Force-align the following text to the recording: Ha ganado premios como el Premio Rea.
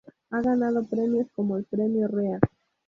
Ha 0.31 0.41
ganado 0.41 0.83
premios 0.83 1.27
como 1.35 1.57
el 1.57 1.65
Premio 1.65 2.07
Rea. 2.07 2.39